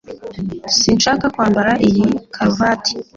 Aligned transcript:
Sinshaka 0.77 1.25
kwambara 1.33 1.71
iyi 1.87 2.05
karuvati 2.33 2.93